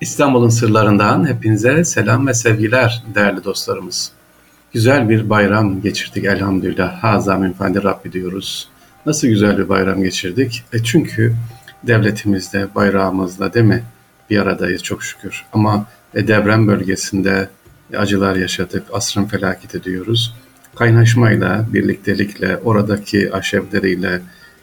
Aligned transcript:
İstanbul'un 0.00 0.48
sırlarından 0.48 1.28
hepinize 1.28 1.84
selam 1.84 2.26
ve 2.26 2.34
sevgiler 2.34 3.02
değerli 3.14 3.44
dostlarımız. 3.44 4.12
Güzel 4.72 5.08
bir 5.08 5.30
bayram 5.30 5.82
geçirdik 5.82 6.24
elhamdülillah. 6.24 7.04
Haza 7.04 7.36
minfandi 7.36 7.82
Rabbi 7.82 8.12
diyoruz. 8.12 8.68
Nasıl 9.06 9.28
güzel 9.28 9.58
bir 9.58 9.68
bayram 9.68 10.02
geçirdik? 10.02 10.64
E 10.72 10.82
çünkü 10.82 11.34
devletimizde, 11.82 12.74
bayrağımızla 12.74 13.54
değil 13.54 13.66
mi? 13.66 13.82
Bir 14.30 14.38
aradayız 14.38 14.82
çok 14.82 15.02
şükür. 15.02 15.44
Ama 15.52 15.86
e, 16.14 16.28
deprem 16.28 16.68
bölgesinde 16.68 17.48
acılar 17.96 18.36
yaşadık, 18.36 18.84
asrın 18.92 19.24
felaketi 19.24 19.84
diyoruz. 19.84 20.34
Kaynaşmayla, 20.74 21.66
birliktelikle, 21.72 22.56
oradaki 22.56 23.32
aşevleriyle, 23.32 24.20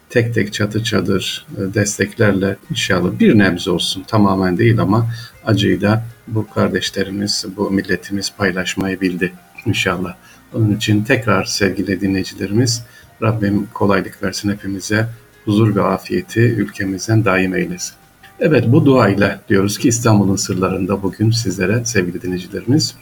tek 0.09 0.33
tek 0.33 0.53
çatı 0.53 0.83
çadır 0.83 1.45
e, 1.57 1.73
desteklerle 1.73 2.55
inşallah 2.71 3.19
bir 3.19 3.37
nebze 3.37 3.71
olsun 3.71 4.03
tamamen 4.07 4.57
değil 4.57 4.79
ama 4.79 5.07
acıyı 5.45 5.81
da 5.81 6.03
bu 6.27 6.49
kardeşlerimiz, 6.49 7.45
bu 7.57 7.71
milletimiz 7.71 8.33
paylaşmayı 8.37 9.01
bildi 9.01 9.33
inşallah. 9.65 10.15
Onun 10.53 10.75
için 10.75 11.03
tekrar 11.03 11.45
sevgili 11.45 12.01
dinleyicilerimiz 12.01 12.83
Rabbim 13.21 13.67
kolaylık 13.73 14.23
versin 14.23 14.51
hepimize, 14.51 15.07
huzur 15.45 15.75
ve 15.75 15.81
afiyeti 15.81 16.39
ülkemizden 16.39 17.25
daim 17.25 17.55
eylesin. 17.55 17.93
Evet 18.39 18.63
bu 18.67 18.85
dua 18.85 19.09
ile 19.09 19.39
diyoruz 19.49 19.77
ki 19.77 19.87
İstanbul'un 19.87 20.35
sırlarında 20.35 21.03
bugün 21.03 21.31
sizlere 21.31 21.85
sevgili 21.85 22.21
dinleyicilerimiz 22.21 22.95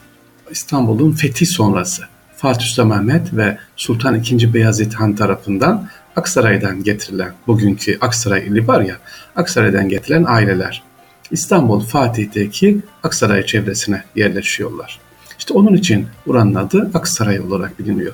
İstanbul'un 0.51 1.11
fethi 1.11 1.45
sonrası 1.45 2.03
Fatih 2.35 2.65
Sultan 2.65 2.87
Mehmet 2.87 3.33
ve 3.33 3.57
Sultan 3.75 4.23
II. 4.23 4.53
Beyazıt 4.53 4.93
Han 4.93 5.15
tarafından 5.15 5.89
Aksaray'dan 6.15 6.83
getirilen, 6.83 7.33
bugünkü 7.47 7.97
Aksaray 8.01 8.47
ili 8.47 8.67
var 8.67 8.81
ya, 8.81 8.95
Aksaray'dan 9.35 9.89
getirilen 9.89 10.23
aileler 10.27 10.83
İstanbul 11.31 11.79
Fatih'teki 11.79 12.79
Aksaray 13.03 13.45
çevresine 13.45 14.03
yerleşiyorlar. 14.15 14.99
İşte 15.39 15.53
onun 15.53 15.73
için 15.73 16.07
buranın 16.27 16.55
adı 16.55 16.91
Aksaray 16.93 17.39
olarak 17.39 17.79
biliniyor. 17.79 18.13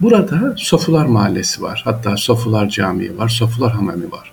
Burada 0.00 0.54
Sofular 0.56 1.06
Mahallesi 1.06 1.62
var. 1.62 1.82
Hatta 1.84 2.16
Sofular 2.16 2.68
Camii 2.68 3.18
var, 3.18 3.28
Sofular 3.28 3.72
Hamami 3.72 4.12
var. 4.12 4.32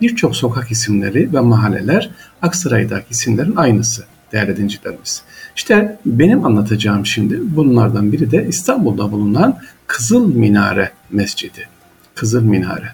Birçok 0.00 0.36
sokak 0.36 0.70
isimleri 0.70 1.32
ve 1.32 1.40
mahalleler 1.40 2.10
Aksaray'daki 2.42 3.06
isimlerin 3.10 3.56
aynısı 3.56 4.04
değerli 4.32 4.56
dincilerimiz. 4.56 5.22
İşte 5.56 5.98
benim 6.06 6.46
anlatacağım 6.46 7.06
şimdi 7.06 7.56
bunlardan 7.56 8.12
biri 8.12 8.30
de 8.30 8.46
İstanbul'da 8.48 9.12
bulunan 9.12 9.58
Kızıl 9.86 10.34
Minare 10.34 10.92
Mescidi. 11.10 11.68
Kızıl 12.18 12.42
Minare. 12.42 12.88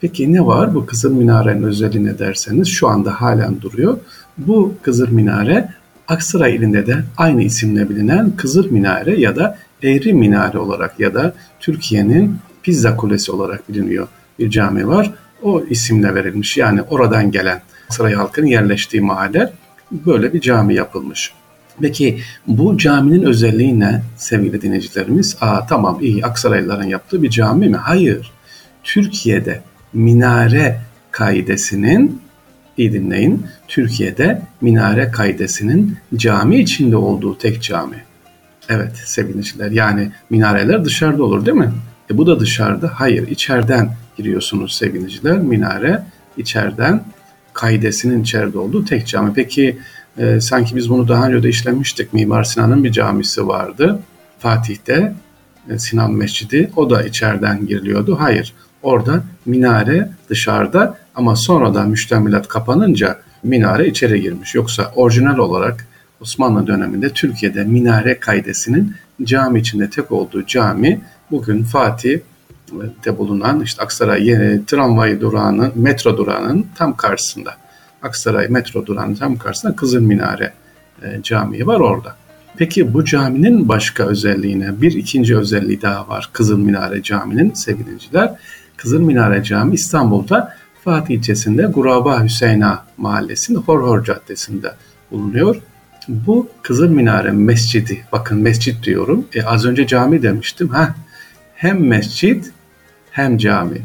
Peki 0.00 0.32
ne 0.32 0.46
var 0.46 0.74
bu 0.74 0.86
Kızıl 0.86 1.12
Minare'nin 1.12 1.62
özelliği 1.62 2.04
ne 2.04 2.18
derseniz 2.18 2.68
şu 2.68 2.88
anda 2.88 3.20
halen 3.20 3.60
duruyor. 3.60 3.98
Bu 4.38 4.74
Kızıl 4.82 5.08
Minare 5.08 5.68
Aksaray 6.08 6.56
ilinde 6.56 6.86
de 6.86 6.96
aynı 7.16 7.42
isimle 7.42 7.88
bilinen 7.88 8.36
Kızıl 8.36 8.70
Minare 8.70 9.20
ya 9.20 9.36
da 9.36 9.58
Eğri 9.82 10.12
Minare 10.12 10.58
olarak 10.58 11.00
ya 11.00 11.14
da 11.14 11.34
Türkiye'nin 11.60 12.36
Pizza 12.62 12.96
Kulesi 12.96 13.32
olarak 13.32 13.68
biliniyor 13.68 14.08
bir 14.38 14.50
cami 14.50 14.88
var. 14.88 15.14
O 15.42 15.62
isimle 15.70 16.14
verilmiş 16.14 16.56
yani 16.56 16.82
oradan 16.82 17.30
gelen 17.30 17.62
Aksaray 17.88 18.14
halkının 18.14 18.46
yerleştiği 18.46 19.02
mahalle 19.02 19.52
böyle 19.92 20.32
bir 20.32 20.40
cami 20.40 20.74
yapılmış. 20.74 21.32
Peki 21.80 22.20
bu 22.46 22.78
caminin 22.78 23.22
özelliği 23.22 23.80
ne 23.80 24.02
sevgili 24.16 24.62
dinleyicilerimiz? 24.62 25.36
Aa 25.40 25.66
tamam 25.66 25.98
iyi 26.00 26.24
Aksaraylıların 26.24 26.86
yaptığı 26.86 27.22
bir 27.22 27.30
cami 27.30 27.68
mi? 27.68 27.76
Hayır. 27.76 28.39
Türkiye'de 28.84 29.62
minare 29.92 30.80
kaidesinin 31.10 32.22
iyi 32.76 32.92
dinleyin. 32.92 33.46
Türkiye'de 33.68 34.42
minare 34.60 35.10
kaidesinin 35.10 35.96
cami 36.16 36.56
içinde 36.56 36.96
olduğu 36.96 37.38
tek 37.38 37.62
cami. 37.62 38.04
Evet 38.68 38.96
sevgiliciler 39.04 39.70
yani 39.70 40.10
minareler 40.30 40.84
dışarıda 40.84 41.24
olur 41.24 41.46
değil 41.46 41.56
mi? 41.56 41.72
E 42.10 42.18
bu 42.18 42.26
da 42.26 42.40
dışarıda. 42.40 42.90
Hayır 42.94 43.28
içeriden 43.28 43.94
giriyorsunuz 44.16 44.76
sevgiliciler. 44.76 45.38
Minare 45.38 46.02
içeriden 46.36 47.04
kaidesinin 47.52 48.22
içeride 48.22 48.58
olduğu 48.58 48.84
tek 48.84 49.06
cami. 49.06 49.32
Peki 49.34 49.78
e, 50.18 50.40
sanki 50.40 50.76
biz 50.76 50.90
bunu 50.90 51.08
daha 51.08 51.28
önce 51.28 51.42
de 51.42 51.48
işlemiştik. 51.48 52.12
Mimar 52.12 52.44
Sinan'ın 52.44 52.84
bir 52.84 52.92
camisi 52.92 53.46
vardı. 53.46 54.00
Fatih'te 54.38 55.14
Sinan 55.76 56.12
Mescidi. 56.12 56.70
O 56.76 56.90
da 56.90 57.02
içeriden 57.02 57.66
giriliyordu. 57.66 58.16
Hayır. 58.20 58.54
Orada 58.82 59.22
minare 59.46 60.10
dışarıda 60.28 60.98
ama 61.14 61.36
sonradan 61.36 61.88
müştemilat 61.88 62.48
kapanınca 62.48 63.18
minare 63.42 63.86
içeri 63.86 64.20
girmiş. 64.20 64.54
Yoksa 64.54 64.92
orijinal 64.94 65.38
olarak 65.38 65.86
Osmanlı 66.20 66.66
döneminde 66.66 67.08
Türkiye'de 67.08 67.64
minare 67.64 68.20
kaidesinin 68.20 68.94
cami 69.22 69.60
içinde 69.60 69.90
tek 69.90 70.12
olduğu 70.12 70.46
cami 70.46 71.00
bugün 71.30 71.62
Fatih'te 71.62 73.18
bulunan 73.18 73.60
işte 73.60 73.82
Aksaray 73.82 74.26
yeni 74.26 74.66
tramvay 74.66 75.20
durağının, 75.20 75.72
metro 75.74 76.16
durağının 76.16 76.66
tam 76.74 76.96
karşısında. 76.96 77.54
Aksaray 78.02 78.48
metro 78.48 78.86
durağının 78.86 79.14
tam 79.14 79.36
karşısında 79.36 79.76
Kızıl 79.76 80.00
Minare 80.00 80.52
e, 81.02 81.22
Camii 81.22 81.66
var 81.66 81.80
orada. 81.80 82.16
Peki 82.56 82.94
bu 82.94 83.04
caminin 83.04 83.68
başka 83.68 84.04
özelliğine 84.04 84.82
bir 84.82 84.92
ikinci 84.92 85.36
özelliği 85.36 85.82
daha 85.82 86.08
var 86.08 86.30
Kızıl 86.32 86.58
Minare 86.58 87.02
Camii'nin 87.02 87.52
sevgiliciler. 87.52 88.34
Kızıl 88.76 89.00
Minare 89.00 89.44
Camii 89.44 89.74
İstanbul'da 89.74 90.54
Fatih 90.84 91.14
ilçesinde 91.14 91.62
Guraba 91.62 92.24
Hüseyna 92.24 92.84
Mahallesi'nde 92.96 93.58
Horhor 93.58 94.04
Caddesi'nde 94.04 94.72
bulunuyor. 95.10 95.56
Bu 96.08 96.48
Kızıl 96.62 96.88
Minare 96.88 97.30
Mescidi, 97.30 98.04
bakın 98.12 98.38
mescit 98.38 98.84
diyorum. 98.84 99.26
E, 99.34 99.42
az 99.42 99.66
önce 99.66 99.86
cami 99.86 100.22
demiştim. 100.22 100.68
Ha, 100.68 100.94
hem 101.54 101.86
mescit 101.86 102.52
hem 103.10 103.38
cami. 103.38 103.78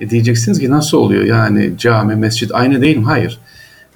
E, 0.00 0.10
diyeceksiniz 0.10 0.58
ki 0.58 0.70
nasıl 0.70 0.98
oluyor 0.98 1.24
yani 1.24 1.72
cami, 1.78 2.16
mescit 2.16 2.54
aynı 2.54 2.80
değil 2.80 2.96
mi? 2.96 3.04
Hayır 3.04 3.38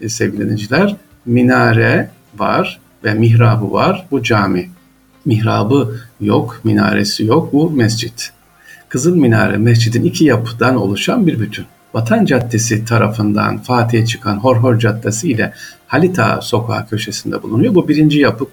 e, 0.01 0.09
sevgili 0.09 0.41
dinleyiciler. 0.41 0.97
Minare 1.27 2.11
var 2.39 2.81
ve 3.05 3.15
mihrabı 3.15 3.73
var. 3.73 4.07
Bu 4.11 4.23
cami. 4.23 4.71
Mihrabı 5.25 5.97
yok, 6.21 6.61
minaresi 6.65 7.25
yok. 7.25 7.53
Bu 7.53 7.71
mescit. 7.71 8.33
Kızıl 8.89 9.17
Minare 9.17 9.57
Mescidin 9.57 10.05
iki 10.05 10.25
yapıdan 10.25 10.77
oluşan 10.77 11.27
bir 11.27 11.41
bütün. 11.41 11.67
Vatan 11.95 12.25
Caddesi 12.25 12.85
tarafından 12.85 13.59
Fatih'e 13.59 14.07
çıkan 14.07 14.37
Horhor 14.37 14.79
Caddesi 14.79 15.31
ile 15.31 15.53
Halita 15.87 16.41
Sokağı 16.41 16.89
köşesinde 16.89 17.43
bulunuyor. 17.43 17.75
Bu 17.75 17.89
birinci 17.89 18.19
yapı 18.19 18.47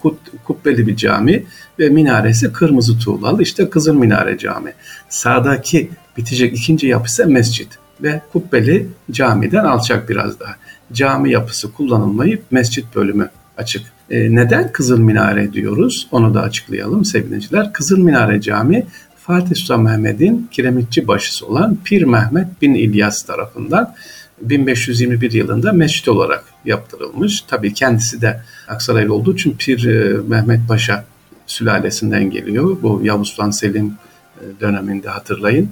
kubbeli 0.46 0.88
bir 0.88 0.96
cami 0.96 1.44
ve 1.79 1.90
minaresi 1.90 2.53
kırmızı 2.53 3.00
tuğlalı. 3.00 3.41
İşte 3.41 3.69
Kızıl 3.69 3.94
Minare 3.94 4.38
Cami. 4.38 4.74
Sağdaki 5.09 5.90
bitecek 6.18 6.58
ikinci 6.58 6.88
yapı 6.88 7.06
ise 7.06 7.25
mescit 7.25 7.69
ve 8.02 8.22
kubbeli 8.34 8.90
camiden 9.12 9.66
alçak 9.66 10.09
biraz 10.09 10.40
daha. 10.40 10.56
Cami 10.94 11.31
yapısı 11.31 11.74
kullanılmayıp 11.74 12.44
mescit 12.52 12.96
bölümü 12.96 13.29
açık. 13.58 13.97
E, 14.09 14.35
neden 14.35 14.72
Kızıl 14.72 15.00
Minare 15.00 15.53
diyoruz? 15.53 16.07
Onu 16.12 16.34
da 16.34 16.41
açıklayalım 16.41 17.06
sevgiliciler. 17.06 17.73
Kızıl 17.73 17.97
Minare 17.97 18.41
Cami 18.41 18.85
Fatih 19.18 19.56
Sultan 19.56 19.81
Mehmet'in 19.81 20.47
kiremitçi 20.51 21.07
başısı 21.07 21.47
olan 21.47 21.78
Pir 21.84 22.03
Mehmet 22.03 22.62
bin 22.62 22.73
İlyas 22.73 23.23
tarafından 23.23 23.96
1521 24.41 25.31
yılında 25.31 25.73
mescit 25.73 26.07
olarak 26.07 26.44
yaptırılmış. 26.66 27.41
Tabii 27.41 27.73
kendisi 27.73 28.22
de 28.22 28.41
Aksaraylı 28.67 29.13
olduğu 29.13 29.34
için 29.34 29.56
Pir 29.57 29.85
e, 29.85 30.17
Mehmet 30.28 30.67
Paşa 30.67 31.06
sülalesinden 31.47 32.31
geliyor. 32.31 32.78
Bu 32.81 33.01
Yavuz 33.03 33.29
Sultan 33.29 33.51
Selim 33.51 33.94
e, 34.41 34.62
döneminde 34.62 35.09
hatırlayın. 35.09 35.69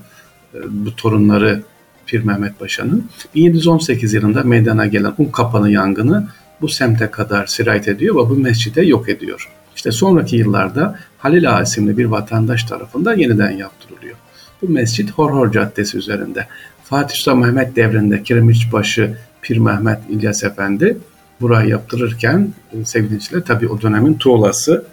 E, 0.54 0.58
bu 0.70 0.96
torunları 0.96 1.64
Pir 2.06 2.24
Mehmet 2.24 2.60
Paşa'nın 2.60 3.10
1718 3.36 4.14
yılında 4.14 4.44
meydana 4.44 4.86
gelen 4.86 5.14
Un 5.18 5.26
Kapanı 5.26 5.72
yangını 5.72 6.28
bu 6.62 6.68
semte 6.68 7.12
kadar 7.12 7.46
sirayet 7.46 7.88
ediyor 7.88 8.16
ve 8.16 8.30
bu 8.30 8.36
mescide 8.36 8.82
yok 8.82 9.10
ediyor. 9.10 9.50
İşte 9.76 9.92
sonraki 9.92 10.36
yıllarda 10.36 11.00
Halil 11.18 11.56
Ağa 11.56 11.62
isimli 11.62 11.98
bir 11.98 12.06
vatandaş 12.06 12.64
tarafından 12.64 13.18
yeniden 13.18 13.52
yaptırılıyor. 13.52 14.16
Bu 14.62 14.70
mescit 14.70 15.12
Horhor 15.12 15.52
Caddesi 15.52 15.98
üzerinde. 15.98 16.48
Fatih 16.84 17.16
Sultan 17.16 17.38
Mehmet 17.38 17.76
devrinde 17.76 18.24
Kiremitçibaşı 18.24 19.18
Pir 19.42 19.58
Mehmet 19.58 20.00
İlyas 20.10 20.44
Efendi 20.44 20.98
burayı 21.42 21.70
yaptırırken 21.70 22.54
e, 22.74 22.86
sevgili 22.86 23.44
tabii 23.44 23.68
o 23.68 23.82
dönemin 23.82 24.14
tuğlası 24.14 24.86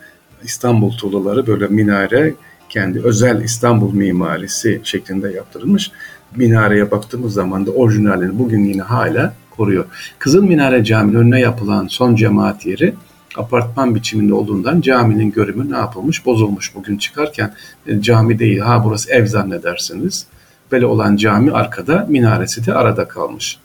İstanbul 0.42 0.92
tuğlaları 0.92 1.46
böyle 1.46 1.66
minare 1.66 2.34
kendi 2.68 3.00
özel 3.00 3.42
İstanbul 3.42 3.94
mimarisi 3.94 4.80
şeklinde 4.84 5.30
yaptırılmış. 5.30 5.90
Minareye 6.36 6.90
baktığımız 6.90 7.34
zaman 7.34 7.66
da 7.66 7.70
orijinalini 7.70 8.38
bugün 8.38 8.64
yine 8.64 8.82
hala 8.82 9.34
koruyor. 9.56 9.84
Kızıl 10.18 10.44
Minare 10.44 10.84
Camii'nin 10.84 11.18
önüne 11.18 11.40
yapılan 11.40 11.86
son 11.86 12.14
cemaat 12.14 12.66
yeri 12.66 12.94
apartman 13.36 13.94
biçiminde 13.94 14.34
olduğundan 14.34 14.80
caminin 14.80 15.32
görümü 15.32 15.72
ne 15.72 15.76
yapılmış? 15.76 16.26
Bozulmuş 16.26 16.74
bugün 16.74 16.96
çıkarken 16.96 17.54
e, 17.86 18.02
cami 18.02 18.38
değil 18.38 18.58
ha 18.58 18.84
burası 18.84 19.10
ev 19.10 19.26
zannedersiniz. 19.26 20.26
Böyle 20.72 20.86
olan 20.86 21.16
cami 21.16 21.52
arkada 21.52 22.06
minaresi 22.08 22.66
de 22.66 22.74
arada 22.74 23.08
kalmış. 23.08 23.58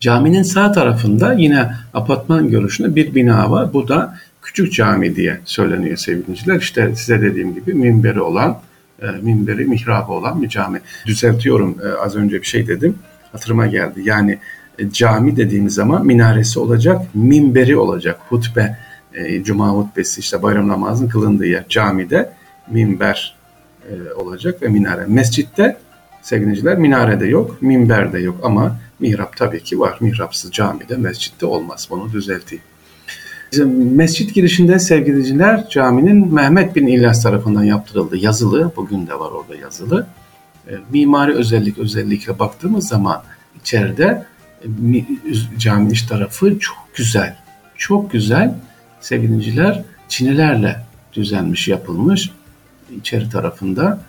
Caminin 0.00 0.42
sağ 0.42 0.72
tarafında 0.72 1.32
yine 1.32 1.70
apartman 1.94 2.50
görüşünde 2.50 2.94
bir 2.94 3.14
bina 3.14 3.50
var. 3.50 3.72
Bu 3.72 3.88
da 3.88 4.14
küçük 4.42 4.72
cami 4.72 5.16
diye 5.16 5.40
söyleniyor 5.44 5.96
sevgiliciler. 5.96 6.60
İşte 6.60 6.96
size 6.96 7.22
dediğim 7.22 7.54
gibi 7.54 7.74
minberi 7.74 8.20
olan, 8.20 8.58
e, 9.02 9.06
minberi 9.06 9.64
mihrabı 9.64 10.12
olan 10.12 10.42
bir 10.42 10.48
cami. 10.48 10.80
Düzeltiyorum 11.06 11.76
e, 11.84 12.02
az 12.04 12.16
önce 12.16 12.40
bir 12.40 12.46
şey 12.46 12.66
dedim. 12.66 12.94
Hatırıma 13.32 13.66
geldi. 13.66 14.00
Yani 14.04 14.38
cami 14.92 15.36
dediğimiz 15.36 15.74
zaman 15.74 16.06
minaresi 16.06 16.60
olacak, 16.60 17.14
minberi 17.14 17.76
olacak. 17.76 18.20
Hutbe, 18.28 18.78
e, 19.14 19.42
cuma 19.42 19.68
hutbesi 19.68 20.20
işte 20.20 20.42
bayram 20.42 20.68
namazının 20.68 21.08
kılındığı 21.08 21.46
yer 21.46 21.68
camide 21.68 22.32
minber 22.70 23.36
e, 23.88 24.12
olacak 24.12 24.62
ve 24.62 24.68
minare. 24.68 25.04
Mescitte 25.06 25.76
sevgiliciler 26.22 26.78
minare 26.78 27.20
de 27.20 27.26
yok, 27.26 27.62
minber 27.62 28.12
de 28.12 28.18
yok 28.18 28.40
ama 28.42 28.76
mihrap 29.00 29.36
tabii 29.36 29.62
ki 29.62 29.80
var. 29.80 29.98
Mihrapsız 30.00 30.52
camide, 30.52 30.96
mescitte 30.96 31.46
olmaz. 31.46 31.88
Bunu 31.90 32.12
düzelteyim. 32.12 32.64
Mescit 33.94 34.34
girişinde 34.34 34.78
sevgiliciler 34.78 35.68
caminin 35.68 36.34
Mehmet 36.34 36.76
bin 36.76 36.86
İlyas 36.86 37.22
tarafından 37.22 37.62
yaptırıldı. 37.62 38.16
Yazılı, 38.16 38.72
bugün 38.76 39.06
de 39.06 39.14
var 39.14 39.30
orada 39.30 39.56
yazılı. 39.56 40.06
E, 40.68 40.72
mimari 40.92 41.34
özellik 41.34 41.78
özellikle 41.78 42.38
baktığımız 42.38 42.88
zaman 42.88 43.22
içeride 43.60 44.04
e, 44.04 44.24
caminin 45.58 45.90
iç 45.90 46.02
tarafı 46.02 46.58
çok 46.58 46.76
güzel. 46.94 47.36
Çok 47.76 48.12
güzel 48.12 48.54
sevgiliciler 49.00 49.82
çinilerle 50.08 50.76
düzenmiş, 51.12 51.68
yapılmış. 51.68 52.30
İçeri 52.96 53.30
tarafında 53.30 54.00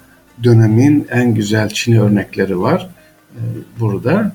dönemin 0.43 1.07
en 1.11 1.33
güzel 1.33 1.69
Çini 1.69 2.01
örnekleri 2.01 2.59
var. 2.59 2.89
E, 3.35 3.39
burada 3.79 4.31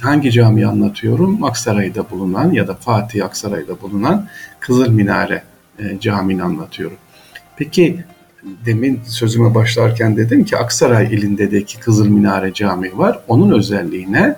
hangi 0.00 0.32
camiyi 0.32 0.66
anlatıyorum? 0.66 1.44
Aksaray'da 1.44 2.10
bulunan 2.10 2.50
ya 2.50 2.68
da 2.68 2.74
Fatih 2.74 3.24
Aksaray'da 3.24 3.80
bulunan 3.80 4.28
Kızıl 4.60 4.88
Minare 4.88 5.42
e, 5.78 6.00
Camii'ni 6.00 6.42
anlatıyorum. 6.42 6.96
Peki 7.56 8.04
demin 8.66 9.00
sözüme 9.04 9.54
başlarken 9.54 10.16
dedim 10.16 10.44
ki 10.44 10.56
Aksaray 10.56 11.14
ilindeki 11.14 11.80
Kızıl 11.80 12.08
Minare 12.08 12.52
Camii 12.52 12.98
var. 12.98 13.18
Onun 13.28 13.58
özelliğine 13.58 14.36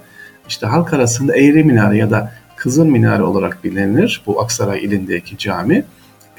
işte 0.49 0.67
halk 0.67 0.93
arasında 0.93 1.37
Eğri 1.37 1.64
Minare 1.64 1.96
ya 1.96 2.11
da 2.11 2.32
Kızıl 2.56 2.87
Minare 2.87 3.23
olarak 3.23 3.64
bilinir. 3.64 4.23
Bu 4.26 4.41
Aksaray 4.41 4.85
ilindeki 4.85 5.38
cami. 5.38 5.85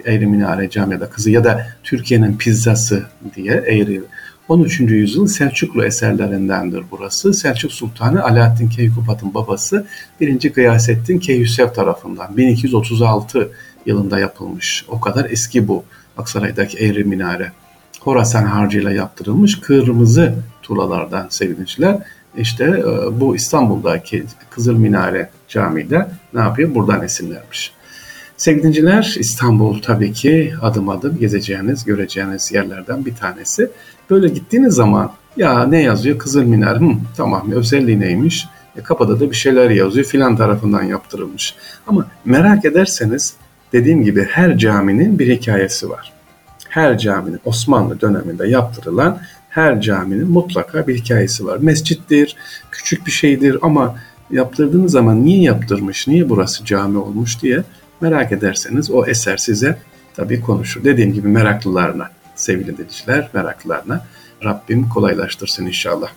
Eğri 0.05 0.27
Minare 0.27 0.69
Cami 0.69 0.93
ya 0.93 0.99
da 0.99 1.09
Kızı 1.09 1.31
ya 1.31 1.43
da 1.43 1.67
Türkiye'nin 1.83 2.37
pizzası 2.37 3.03
diye 3.35 3.53
Eğri 3.53 4.01
13. 4.49 4.79
yüzyıl 4.79 5.27
Selçuklu 5.27 5.85
eserlerindendir 5.85 6.83
burası. 6.91 7.33
Selçuk 7.33 7.71
Sultanı 7.71 8.23
Alaaddin 8.23 8.69
Keykupat'ın 8.69 9.33
babası 9.33 9.85
1. 10.21 10.53
Gıyasettin 10.53 11.19
Keyhüsev 11.19 11.73
tarafından 11.73 12.37
1236 12.37 13.51
yılında 13.85 14.19
yapılmış. 14.19 14.85
O 14.87 14.99
kadar 14.99 15.29
eski 15.29 15.67
bu 15.67 15.83
Aksaray'daki 16.17 16.77
Eğri 16.77 17.03
Minare. 17.03 17.51
Horasan 18.01 18.43
harcıyla 18.43 18.91
yaptırılmış 18.91 19.59
kırmızı 19.59 20.35
tuğlalardan 20.61 21.27
sevinçler. 21.29 21.97
İşte 22.37 22.63
e, 22.63 23.19
bu 23.19 23.35
İstanbul'daki 23.35 24.23
Kızıl 24.49 24.77
Minare 24.77 25.29
Camii'de 25.47 26.07
ne 26.33 26.39
yapıyor? 26.39 26.75
Buradan 26.75 27.03
esinlenmiş. 27.03 27.73
Sevgili 28.37 29.01
İstanbul 29.19 29.81
tabii 29.81 30.13
ki 30.13 30.53
adım 30.61 30.89
adım 30.89 31.17
gezeceğiniz, 31.19 31.85
göreceğiniz 31.85 32.51
yerlerden 32.51 33.05
bir 33.05 33.15
tanesi. 33.15 33.69
Böyle 34.09 34.27
gittiğiniz 34.27 34.73
zaman 34.73 35.11
ya 35.37 35.67
ne 35.67 35.81
yazıyor 35.81 36.17
Kızıl 36.17 36.43
Minar, 36.43 36.81
Hı, 36.81 36.89
tamam 37.17 37.51
özelliği 37.51 37.99
neymiş? 37.99 38.47
E, 38.77 38.81
kapıda 38.81 39.19
da 39.19 39.29
bir 39.31 39.35
şeyler 39.35 39.69
yazıyor 39.69 40.05
filan 40.05 40.35
tarafından 40.35 40.83
yaptırılmış. 40.83 41.55
Ama 41.87 42.07
merak 42.25 42.65
ederseniz 42.65 43.33
dediğim 43.73 44.03
gibi 44.03 44.27
her 44.31 44.57
caminin 44.57 45.19
bir 45.19 45.37
hikayesi 45.37 45.89
var. 45.89 46.13
Her 46.69 46.97
caminin 46.97 47.39
Osmanlı 47.45 48.01
döneminde 48.01 48.47
yaptırılan 48.47 49.19
her 49.55 49.81
caminin 49.81 50.31
mutlaka 50.31 50.87
bir 50.87 50.95
hikayesi 50.95 51.45
var. 51.45 51.57
Mescittir, 51.57 52.35
küçük 52.71 53.05
bir 53.05 53.11
şeydir 53.11 53.57
ama 53.61 53.95
yaptırdığınız 54.31 54.91
zaman 54.91 55.25
niye 55.25 55.41
yaptırmış, 55.41 56.07
niye 56.07 56.29
burası 56.29 56.65
cami 56.65 56.97
olmuş 56.97 57.41
diye 57.41 57.63
Merak 58.01 58.31
ederseniz 58.31 58.91
o 58.91 59.05
eser 59.05 59.37
size 59.37 59.77
tabii 60.15 60.41
konuşur. 60.41 60.83
Dediğim 60.83 61.13
gibi 61.13 61.27
meraklılarına, 61.27 62.09
sevgili 62.35 62.77
dinleyiciler, 62.77 63.29
meraklılarına 63.33 64.05
Rabbim 64.43 64.89
kolaylaştırsın 64.89 65.65
inşallah. 65.65 66.07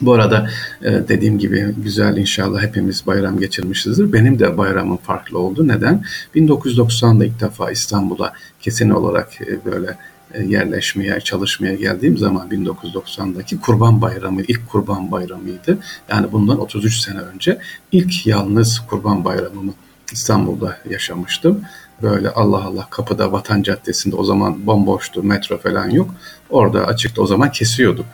Bu 0.00 0.12
arada 0.12 0.50
e, 0.82 0.90
dediğim 1.08 1.38
gibi 1.38 1.74
güzel 1.76 2.16
inşallah 2.16 2.62
hepimiz 2.62 3.06
bayram 3.06 3.38
geçirmişizdir. 3.38 4.12
Benim 4.12 4.38
de 4.38 4.58
bayramım 4.58 4.96
farklı 4.96 5.38
oldu. 5.38 5.68
Neden? 5.68 6.04
1990'da 6.36 7.24
ilk 7.24 7.40
defa 7.40 7.70
İstanbul'a 7.70 8.32
kesin 8.60 8.90
olarak 8.90 9.40
e, 9.40 9.64
böyle 9.64 9.96
yerleşmeye, 10.34 11.20
çalışmaya 11.20 11.74
geldiğim 11.74 12.18
zaman 12.18 12.48
1990'daki 12.48 13.60
Kurban 13.60 14.02
Bayramı 14.02 14.42
ilk 14.42 14.68
Kurban 14.68 15.10
Bayramı'ydı. 15.10 15.78
Yani 16.08 16.32
bundan 16.32 16.60
33 16.60 17.00
sene 17.00 17.18
önce 17.18 17.58
ilk 17.92 18.26
yalnız 18.26 18.80
Kurban 18.90 19.24
Bayramımı 19.24 19.72
İstanbul'da 20.12 20.78
yaşamıştım. 20.90 21.62
Böyle 22.02 22.30
Allah 22.30 22.64
Allah 22.64 22.86
kapıda 22.90 23.32
Vatan 23.32 23.62
Caddesi'nde 23.62 24.16
o 24.16 24.24
zaman 24.24 24.66
bomboştu, 24.66 25.22
metro 25.22 25.58
falan 25.58 25.90
yok. 25.90 26.14
Orada 26.50 26.86
açıkta 26.86 27.22
o 27.22 27.26
zaman 27.26 27.52
kesiyorduk. 27.52 28.06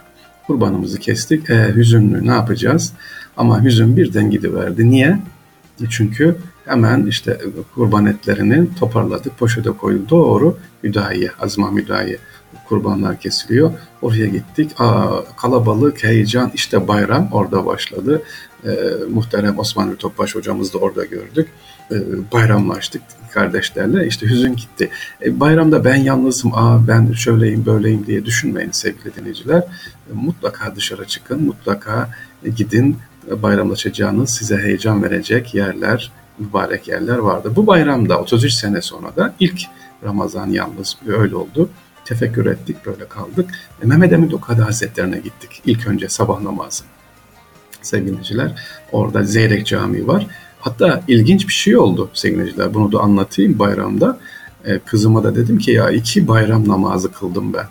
Kurbanımızı 0.47 0.99
kestik. 0.99 1.49
E, 1.49 1.73
hüzünlü 1.75 2.27
ne 2.27 2.31
yapacağız? 2.31 2.93
Ama 3.37 3.63
hüzün 3.63 3.97
birden 3.97 4.31
gidiverdi. 4.31 4.89
Niye? 4.89 5.19
Çünkü 5.89 6.37
hemen 6.65 7.05
işte 7.05 7.39
kurban 7.75 8.05
etlerini 8.05 8.75
toparladık, 8.75 9.39
poşete 9.39 9.69
koyduk. 9.69 10.09
Doğru 10.09 10.57
Hüdayiye, 10.83 11.29
Azma 11.39 11.71
Hüdayiye 11.71 12.17
kurbanlar 12.69 13.19
kesiliyor. 13.19 13.71
Oraya 14.01 14.25
gittik. 14.25 14.71
Aa, 14.79 15.07
kalabalık, 15.37 16.03
heyecan, 16.03 16.51
işte 16.53 16.87
bayram 16.87 17.29
orada 17.31 17.65
başladı. 17.65 18.21
Ee, 18.65 18.69
muhterem 19.09 19.59
Osman 19.59 19.95
Topbaş 19.95 20.35
hocamız 20.35 20.73
da 20.73 20.77
orada 20.77 21.05
gördük. 21.05 21.47
Ee, 21.91 21.95
bayramlaştık 22.33 23.01
kardeşlerle. 23.35 24.07
İşte 24.07 24.25
hüzün 24.25 24.55
gitti. 24.55 24.89
E, 25.25 25.39
bayramda 25.39 25.85
ben 25.85 25.95
yalnızım, 25.95 26.51
aa 26.55 26.87
ben 26.87 27.11
şöyleyim 27.11 27.65
böyleyim 27.65 28.05
diye 28.07 28.25
düşünmeyin 28.25 28.71
sevgili 28.71 29.15
dinleyiciler. 29.15 29.59
E, 29.59 30.13
mutlaka 30.13 30.75
dışarı 30.75 31.05
çıkın, 31.05 31.43
mutlaka 31.43 32.09
gidin. 32.55 32.97
Bayramlaşacağınız, 33.43 34.29
size 34.29 34.57
heyecan 34.57 35.03
verecek 35.03 35.55
yerler, 35.55 36.11
mübarek 36.39 36.87
yerler 36.87 37.17
vardı. 37.17 37.51
Bu 37.55 37.67
bayramda 37.67 38.19
33 38.19 38.53
sene 38.53 38.81
sonra 38.81 39.15
da 39.15 39.33
ilk 39.39 39.61
Ramazan 40.03 40.49
yalnız 40.49 40.97
öyle 41.07 41.35
oldu 41.35 41.69
tefekkür 42.05 42.45
ettik, 42.45 42.85
böyle 42.85 43.07
kaldık. 43.07 43.51
E, 43.83 43.85
Mehmet 43.85 44.13
Emin 44.13 44.31
Dokadi 44.31 44.61
Hazretlerine 44.61 45.19
gittik. 45.19 45.61
İlk 45.65 45.87
önce 45.87 46.09
sabah 46.09 46.41
namazı. 46.41 46.83
Sevgiliciler, 47.81 48.61
orada 48.91 49.23
Zeyrek 49.23 49.65
Camii 49.65 50.07
var. 50.07 50.27
Hatta 50.59 51.03
ilginç 51.07 51.47
bir 51.47 51.53
şey 51.53 51.77
oldu 51.77 52.09
sevgiliciler. 52.13 52.73
Bunu 52.73 52.91
da 52.91 52.99
anlatayım 52.99 53.59
bayramda. 53.59 54.19
E, 54.65 54.79
kızıma 54.79 55.23
da 55.23 55.35
dedim 55.35 55.57
ki 55.57 55.71
ya 55.71 55.89
iki 55.89 56.27
bayram 56.27 56.67
namazı 56.67 57.11
kıldım 57.11 57.53
ben. 57.53 57.65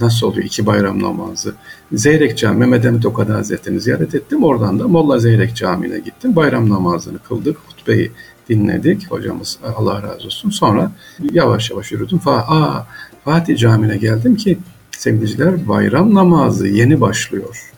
Nasıl 0.00 0.26
oluyor 0.26 0.44
iki 0.44 0.66
bayram 0.66 1.02
namazı? 1.02 1.54
Zeyrek 1.96 2.38
Camii, 2.38 2.58
Mehmet 2.58 2.84
Emin 2.84 3.02
Dokadi 3.02 3.32
Hazretleri'ni 3.32 3.80
ziyaret 3.80 4.14
ettim. 4.14 4.44
Oradan 4.44 4.78
da 4.78 4.88
Molla 4.88 5.18
Zeyrek 5.18 5.56
Camii'ne 5.56 5.98
gittim. 5.98 6.36
Bayram 6.36 6.70
namazını 6.70 7.18
kıldık. 7.18 7.56
Hutbeyi 7.68 8.12
dinledik. 8.48 9.10
Hocamız 9.10 9.58
Allah 9.76 10.02
razı 10.02 10.26
olsun. 10.26 10.50
Sonra 10.50 10.92
yavaş 11.32 11.70
yavaş 11.70 11.92
yürüdüm. 11.92 12.20
Aa, 12.26 12.80
Fatih 13.24 13.58
Camii'ne 13.58 13.96
geldim 13.96 14.36
ki 14.36 14.58
sevgiliciler 14.90 15.68
bayram 15.68 16.14
namazı 16.14 16.66
yeni 16.68 17.00
başlıyor. 17.00 17.72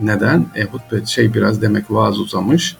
Neden? 0.00 0.46
E, 0.56 0.62
hutbe 0.62 1.06
şey 1.06 1.34
biraz 1.34 1.62
demek 1.62 1.90
vaaz 1.90 2.18
uzamış. 2.18 2.76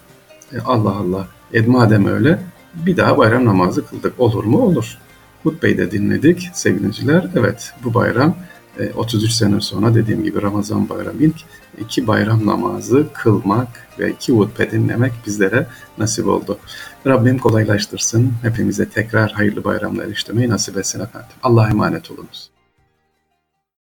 E, 0.53 0.59
Allah 0.59 0.97
Allah. 0.97 1.29
E, 1.53 1.61
madem 1.61 2.07
öyle 2.07 2.39
bir 2.75 2.97
daha 2.97 3.19
bayram 3.19 3.45
namazı 3.45 3.87
kıldık. 3.87 4.21
Olur 4.21 4.45
mu? 4.45 4.59
Olur. 4.59 4.99
Hutbeyi 5.43 5.79
de 5.79 5.91
dinledik 5.91 6.51
sevgiliciler. 6.53 7.27
Evet 7.37 7.73
bu 7.85 7.95
bayram 7.95 8.37
33 8.97 9.31
e, 9.31 9.35
sene 9.35 9.61
sonra 9.61 9.95
dediğim 9.95 10.25
gibi 10.25 10.43
Ramazan 10.43 10.89
bayramı 10.89 11.23
ilk 11.23 11.37
iki 11.81 12.07
bayram 12.07 12.47
namazı 12.47 13.07
kılmak 13.13 13.89
ve 13.99 14.11
iki 14.11 14.33
hutbe 14.33 14.71
dinlemek 14.71 15.13
bizlere 15.27 15.67
nasip 15.99 16.27
oldu. 16.27 16.59
Rabbim 17.07 17.39
kolaylaştırsın. 17.39 18.33
Hepimize 18.43 18.89
tekrar 18.89 19.33
hayırlı 19.33 19.65
bayramlar 19.65 20.07
işlemeyi 20.07 20.49
nasip 20.49 20.77
etsin 20.77 21.01
efendim. 21.01 21.31
Allah'a 21.43 21.69
emanet 21.69 22.11
olunuz. 22.11 22.54